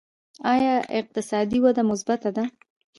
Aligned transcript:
آیا 0.53 0.75
اقتصادي 0.99 1.59
وده 1.61 1.81
مثبته 1.91 2.29
ده؟ 2.37 2.45